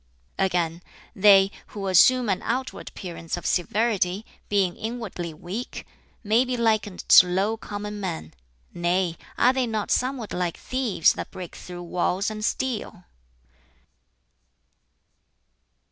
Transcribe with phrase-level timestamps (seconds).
[0.39, 0.81] Again,
[1.15, 5.85] "They who assume an outward appearance of severity, being inwardly weak,
[6.23, 8.33] may be likened to low common men;
[8.73, 13.03] nay, are they not somewhat like thieves that break through walls and steal?"